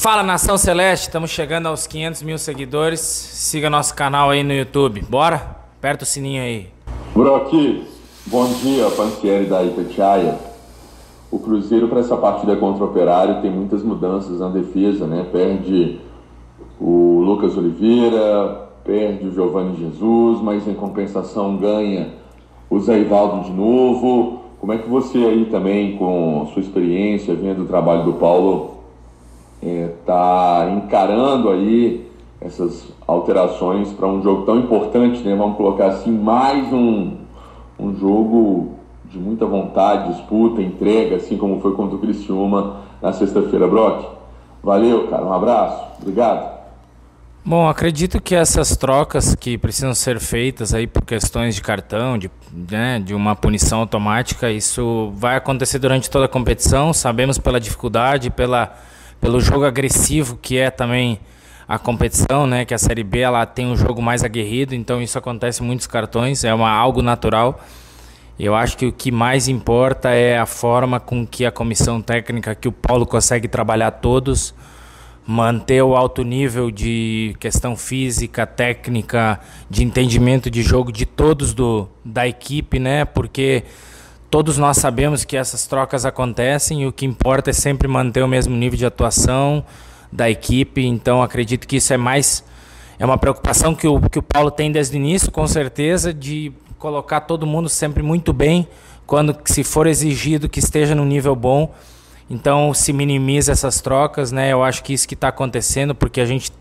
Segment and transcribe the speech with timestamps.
[0.00, 3.00] Fala Nação Celeste, estamos chegando aos 500 mil seguidores.
[3.00, 5.02] Siga nosso canal aí no YouTube.
[5.02, 5.58] Bora?
[5.76, 6.68] Aperta o sininho aí.
[7.14, 7.84] Brock,
[8.24, 10.38] bom dia, Pantieri da Itatiaia.
[11.30, 15.26] O Cruzeiro para essa partida contra o Operário tem muitas mudanças na defesa, né?
[15.30, 16.00] Perde
[16.80, 22.14] o Lucas Oliveira, perde o Giovanni Jesus, mas em compensação ganha
[22.70, 24.44] o Zé Ivaldo de novo.
[24.58, 28.79] Como é que você aí também, com sua experiência, vendo o trabalho do Paulo,
[29.62, 32.10] está é, encarando aí
[32.40, 35.34] essas alterações para um jogo tão importante, né?
[35.36, 37.16] Vamos colocar assim, mais um,
[37.78, 43.66] um jogo de muita vontade, disputa, entrega, assim como foi contra o Criciúma na sexta-feira,
[43.66, 44.06] Brock.
[44.62, 46.60] Valeu, cara, um abraço, obrigado.
[47.42, 52.30] Bom, acredito que essas trocas que precisam ser feitas aí por questões de cartão, de,
[52.70, 56.92] né, de uma punição automática, isso vai acontecer durante toda a competição.
[56.92, 58.76] Sabemos pela dificuldade, pela,
[59.20, 61.20] pelo jogo agressivo que é também
[61.68, 65.16] a competição, né, que a Série B ela tem um jogo mais aguerrido, então isso
[65.16, 67.60] acontece muitos cartões, é uma, algo natural.
[68.38, 72.54] Eu acho que o que mais importa é a forma com que a comissão técnica,
[72.54, 74.54] que o Paulo consegue trabalhar todos
[75.30, 81.88] manter o alto nível de questão física, técnica, de entendimento de jogo de todos do,
[82.04, 83.04] da equipe, né?
[83.04, 83.62] Porque
[84.30, 88.28] todos nós sabemos que essas trocas acontecem e o que importa é sempre manter o
[88.28, 89.64] mesmo nível de atuação
[90.10, 90.84] da equipe.
[90.84, 92.44] Então acredito que isso é mais
[92.98, 96.52] é uma preocupação que o, que o Paulo tem desde o início, com certeza, de
[96.78, 98.68] colocar todo mundo sempre muito bem
[99.06, 101.74] quando se for exigido que esteja no nível bom
[102.30, 104.52] então se minimiza essas trocas, né?
[104.52, 106.52] Eu acho que isso que está acontecendo, porque a gente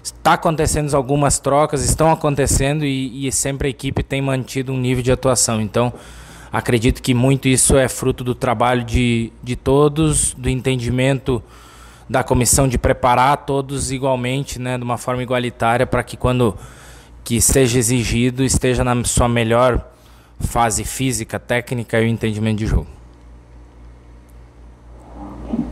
[0.00, 5.02] está acontecendo algumas trocas, estão acontecendo e, e, sempre a equipe tem mantido um nível
[5.02, 5.60] de atuação.
[5.60, 5.92] Então
[6.52, 11.42] acredito que muito isso é fruto do trabalho de, de todos, do entendimento
[12.08, 16.54] da comissão de preparar todos igualmente, né, de uma forma igualitária, para que quando
[17.22, 19.86] que seja exigido esteja na sua melhor
[20.40, 22.86] fase física, técnica e o entendimento de jogo.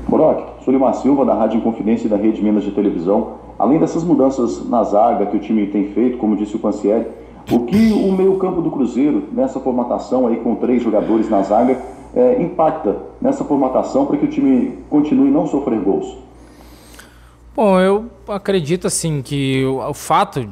[0.07, 3.39] Brock, sou Lima Silva, da Rádio Inconfidência e da Rede Minas de Televisão.
[3.59, 7.07] Além dessas mudanças na zaga que o time tem feito, como disse o Pancieri,
[7.51, 11.81] o que o meio-campo do Cruzeiro, nessa formatação aí com três jogadores na zaga,
[12.15, 16.17] é, impacta nessa formatação para que o time continue não sofrer gols?
[17.55, 20.49] Bom, eu acredito assim que o, o fato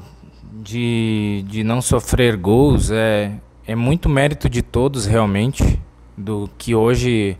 [0.53, 3.33] de, de não sofrer gols é,
[3.66, 5.81] é muito mérito de todos realmente,
[6.16, 7.37] do que hoje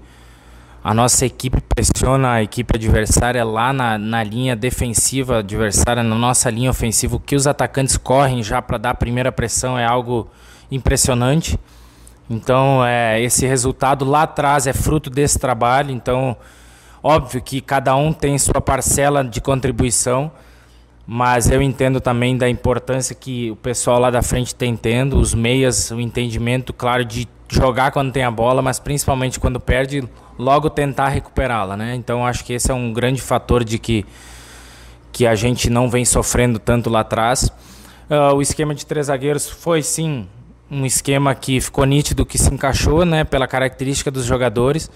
[0.84, 6.50] a nossa equipe pressiona a equipe adversária lá na, na linha defensiva adversária, na nossa
[6.50, 7.17] linha ofensiva.
[7.17, 10.28] O que os atacantes correm já para dar a primeira pressão é algo
[10.71, 11.59] impressionante.
[12.28, 15.91] Então, é, esse resultado lá atrás é fruto desse trabalho.
[15.91, 16.37] Então,
[17.03, 20.31] óbvio que cada um tem sua parcela de contribuição,
[21.06, 25.34] mas eu entendo também da importância que o pessoal lá da frente tem tendo, os
[25.34, 30.70] meias, o entendimento, claro, de jogar quando tem a bola, mas principalmente quando perde, logo
[30.70, 31.94] tentar recuperá-la, né?
[31.94, 34.04] Então acho que esse é um grande fator de que
[35.12, 37.48] que a gente não vem sofrendo tanto lá atrás.
[38.10, 40.26] Uh, o esquema de três zagueiros foi sim
[40.69, 44.91] um esquema que ficou nítido, que se encaixou, né, pela característica dos jogadores.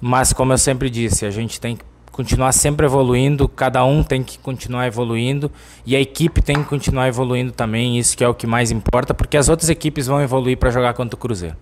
[0.00, 4.22] Mas como eu sempre disse, a gente tem que continuar sempre evoluindo, cada um tem
[4.22, 5.50] que continuar evoluindo
[5.84, 9.14] e a equipe tem que continuar evoluindo também, isso que é o que mais importa,
[9.14, 11.56] porque as outras equipes vão evoluir para jogar contra o Cruzeiro.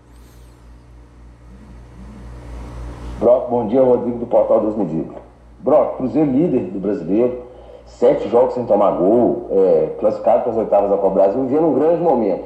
[3.20, 5.16] Brock, bom dia, Rodrigo do Portal dos Medidas.
[5.60, 7.42] Brock, Cruzeiro líder do brasileiro,
[7.86, 11.74] sete jogos sem tomar gol, é, classificado para as oitavas da Copa Brasil, vivendo um
[11.74, 12.44] grande momento.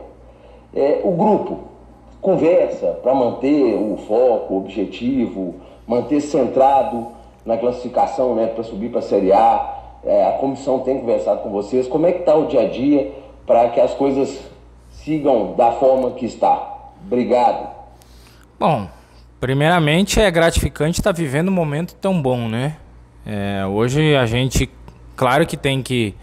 [0.74, 1.60] É, o grupo
[2.20, 5.54] conversa para manter o foco, o objetivo,
[5.86, 7.13] manter centrado
[7.44, 9.74] na classificação né, para subir para a Série A.
[10.04, 11.86] É, a comissão tem conversado com vocês.
[11.88, 13.12] Como é que está o dia a dia
[13.46, 14.38] para que as coisas
[14.90, 16.92] sigam da forma que está?
[17.06, 17.68] Obrigado.
[18.58, 18.86] Bom,
[19.44, 22.76] Primeiramente, é gratificante estar vivendo um momento tão bom, né?
[23.26, 24.70] É, hoje a gente,
[25.14, 26.14] claro que tem que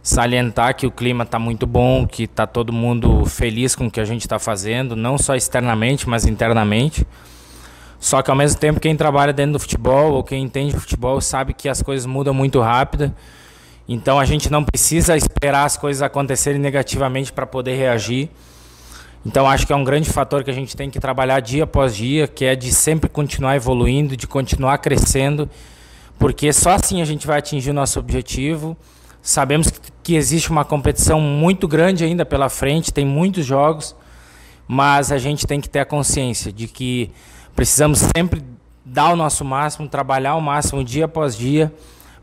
[0.00, 3.98] salientar que o clima está muito bom, que está todo mundo feliz com o que
[3.98, 7.04] a gente está fazendo, não só externamente, mas internamente.
[8.02, 11.54] Só que ao mesmo tempo, quem trabalha dentro do futebol ou quem entende futebol sabe
[11.54, 13.14] que as coisas mudam muito rápido.
[13.88, 18.28] Então a gente não precisa esperar as coisas acontecerem negativamente para poder reagir.
[19.24, 21.94] Então acho que é um grande fator que a gente tem que trabalhar dia após
[21.94, 25.48] dia, que é de sempre continuar evoluindo, de continuar crescendo,
[26.18, 28.76] porque só assim a gente vai atingir o nosso objetivo.
[29.22, 29.72] Sabemos
[30.02, 33.94] que existe uma competição muito grande ainda pela frente, tem muitos jogos,
[34.66, 37.12] mas a gente tem que ter a consciência de que
[37.54, 38.42] precisamos sempre
[38.84, 41.72] dar o nosso máximo, trabalhar o máximo dia após dia,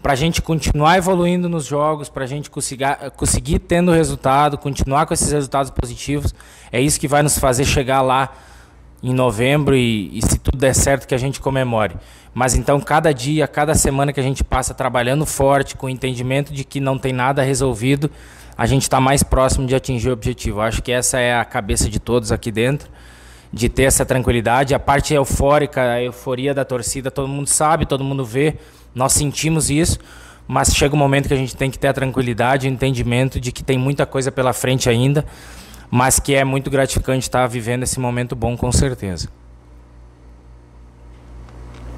[0.01, 2.85] para a gente continuar evoluindo nos jogos, para a gente conseguir,
[3.15, 6.33] conseguir tendo resultado, continuar com esses resultados positivos.
[6.71, 8.33] É isso que vai nos fazer chegar lá
[9.01, 11.95] em novembro e, e, se tudo der certo que a gente comemore.
[12.33, 16.53] Mas então cada dia, cada semana que a gente passa trabalhando forte, com o entendimento
[16.53, 18.09] de que não tem nada resolvido,
[18.57, 20.61] a gente está mais próximo de atingir o objetivo.
[20.61, 22.89] Acho que essa é a cabeça de todos aqui dentro,
[23.51, 24.73] de ter essa tranquilidade.
[24.73, 28.55] A parte eufórica, a euforia da torcida, todo mundo sabe, todo mundo vê.
[28.93, 29.99] Nós sentimos isso,
[30.47, 33.51] mas chega um momento que a gente tem que ter a tranquilidade o entendimento de
[33.51, 35.25] que tem muita coisa pela frente ainda,
[35.91, 39.29] mas que é muito gratificante estar vivendo esse momento bom com certeza.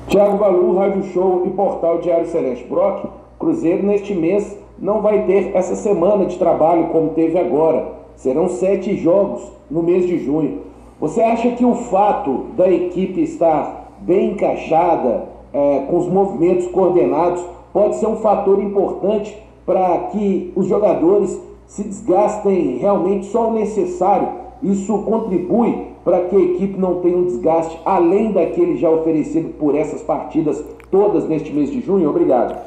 [0.07, 3.09] Tiago Valu, Rádio Show e Portal Diário Celeste Brock,
[3.39, 7.93] Cruzeiro neste mês não vai ter essa semana de trabalho como teve agora.
[8.15, 10.70] Serão sete jogos no mês de junho.
[11.01, 17.43] Você acha que o fato da equipe estar bem encaixada, é, com os movimentos coordenados,
[17.73, 24.27] pode ser um fator importante para que os jogadores se desgastem realmente só o necessário.
[24.61, 29.73] Isso contribui para que a equipe não tenha um desgaste além daquele já oferecido por
[29.73, 32.11] essas partidas todas neste mês de junho?
[32.11, 32.59] Obrigado.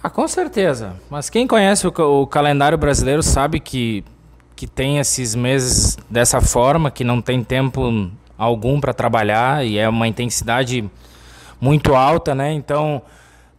[0.00, 0.92] Ah, com certeza.
[1.10, 4.04] Mas quem conhece o, o calendário brasileiro sabe que,
[4.56, 9.88] que tem esses meses dessa forma, que não tem tempo algum para trabalhar e é
[9.88, 10.88] uma intensidade
[11.60, 12.52] muito alta, né?
[12.52, 13.02] Então,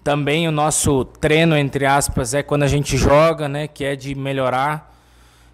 [0.04, 3.68] também o nosso treino, entre aspas, é quando a gente joga, né?
[3.68, 4.94] Que é de melhorar,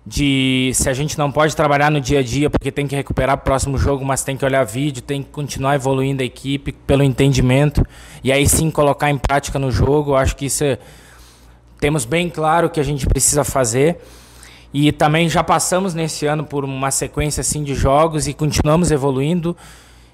[0.06, 3.36] de se a gente não pode trabalhar no dia a dia porque tem que recuperar
[3.36, 7.04] o próximo jogo, mas tem que olhar vídeo, tem que continuar evoluindo a equipe pelo
[7.04, 7.86] entendimento
[8.24, 10.16] e aí sim colocar em prática no jogo.
[10.16, 10.80] Acho que isso é,
[11.80, 14.00] temos bem claro que a gente precisa fazer.
[14.74, 19.56] E também já passamos nesse ano por uma sequência assim de jogos e continuamos evoluindo.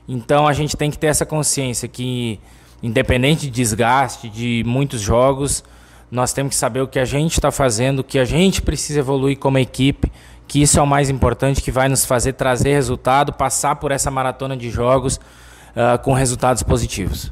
[0.07, 2.39] Então a gente tem que ter essa consciência que,
[2.81, 5.63] independente de desgaste de muitos jogos,
[6.09, 8.99] nós temos que saber o que a gente está fazendo, o que a gente precisa
[8.99, 10.11] evoluir como equipe,
[10.47, 14.09] que isso é o mais importante, que vai nos fazer trazer resultado, passar por essa
[14.09, 17.31] maratona de jogos uh, com resultados positivos.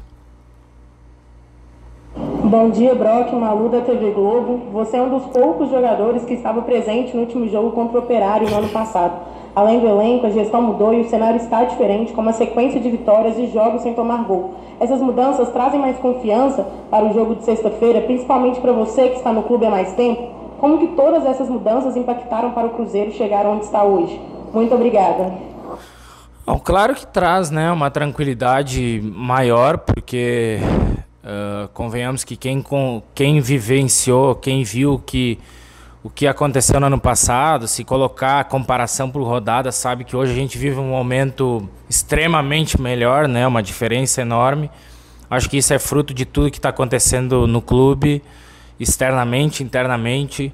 [2.48, 4.70] Bom dia, Brock, Malu da TV Globo.
[4.72, 8.48] Você é um dos poucos jogadores que estava presente no último jogo contra o Operário
[8.48, 9.14] no ano passado.
[9.52, 12.88] Além do elenco, a gestão mudou e o cenário está diferente, com uma sequência de
[12.88, 14.54] vitórias e jogos sem tomar gol.
[14.78, 19.32] Essas mudanças trazem mais confiança para o jogo de sexta-feira, principalmente para você que está
[19.32, 20.28] no clube há mais tempo?
[20.60, 24.20] Como que todas essas mudanças impactaram para o Cruzeiro chegar onde está hoje?
[24.54, 25.32] Muito obrigada.
[26.46, 30.60] Bom, claro que traz né, uma tranquilidade maior, porque
[31.26, 35.38] uh, convenhamos que quem, com, quem vivenciou, quem viu que
[36.02, 40.30] o que aconteceu no ano passado, se colocar a comparação por rodada, sabe que hoje
[40.30, 43.44] a gente vive um momento extremamente melhor, né?
[43.44, 44.70] Uma diferença enorme.
[45.28, 48.22] Acho que isso é fruto de tudo que está acontecendo no clube,
[48.78, 50.52] externamente, internamente.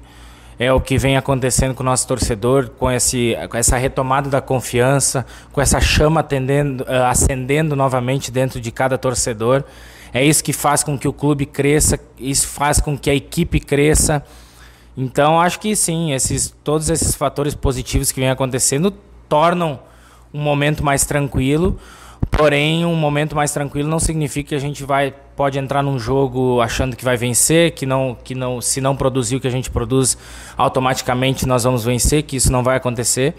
[0.57, 4.41] É o que vem acontecendo com o nosso torcedor, com, esse, com essa retomada da
[4.41, 9.63] confiança, com essa chama atendendo, uh, acendendo novamente dentro de cada torcedor.
[10.13, 13.59] É isso que faz com que o clube cresça, isso faz com que a equipe
[13.59, 14.23] cresça
[14.95, 18.91] então acho que sim, esses, todos esses fatores positivos que vêm acontecendo
[19.27, 19.79] tornam
[20.33, 21.79] um momento mais tranquilo.
[22.29, 26.61] Porém, um momento mais tranquilo não significa que a gente vai pode entrar num jogo
[26.61, 29.69] achando que vai vencer, que não que não se não produzir o que a gente
[29.69, 30.17] produz,
[30.55, 33.35] automaticamente nós vamos vencer, que isso não vai acontecer.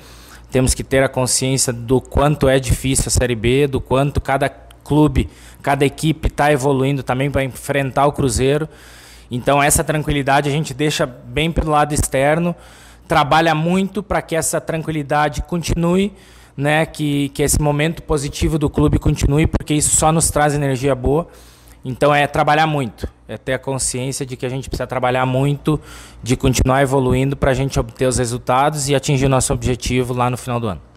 [0.50, 4.48] Temos que ter a consciência do quanto é difícil a Série B, do quanto cada
[4.84, 5.28] clube,
[5.62, 8.68] cada equipe está evoluindo também para enfrentar o Cruzeiro.
[9.30, 12.54] Então essa tranquilidade a gente deixa bem pelo lado externo,
[13.08, 16.12] trabalha muito para que essa tranquilidade continue,
[16.56, 20.94] né, que, que esse momento positivo do clube continue, porque isso só nos traz energia
[20.94, 21.26] boa.
[21.84, 25.78] Então é trabalhar muito, é ter a consciência de que a gente precisa trabalhar muito,
[26.22, 30.30] de continuar evoluindo para a gente obter os resultados e atingir o nosso objetivo lá
[30.30, 30.93] no final do ano.